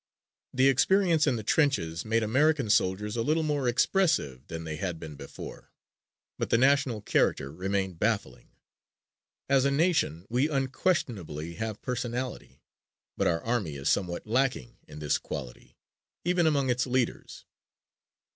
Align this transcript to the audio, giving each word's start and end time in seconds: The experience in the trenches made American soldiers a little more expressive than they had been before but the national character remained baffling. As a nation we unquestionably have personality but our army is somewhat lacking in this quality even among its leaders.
The 0.51 0.67
experience 0.67 1.27
in 1.27 1.35
the 1.35 1.43
trenches 1.43 2.03
made 2.03 2.23
American 2.23 2.71
soldiers 2.71 3.15
a 3.15 3.21
little 3.21 3.43
more 3.43 3.67
expressive 3.67 4.47
than 4.47 4.63
they 4.63 4.77
had 4.77 4.99
been 4.99 5.13
before 5.15 5.71
but 6.39 6.49
the 6.49 6.57
national 6.57 7.03
character 7.03 7.51
remained 7.51 7.99
baffling. 7.99 8.49
As 9.47 9.63
a 9.63 9.69
nation 9.69 10.25
we 10.27 10.49
unquestionably 10.49 11.53
have 11.53 11.83
personality 11.83 12.63
but 13.15 13.27
our 13.27 13.43
army 13.43 13.75
is 13.75 13.89
somewhat 13.89 14.25
lacking 14.25 14.79
in 14.87 14.97
this 14.97 15.19
quality 15.19 15.77
even 16.25 16.47
among 16.47 16.71
its 16.71 16.87
leaders. 16.87 17.45